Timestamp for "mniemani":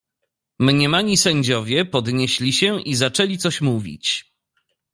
0.59-1.17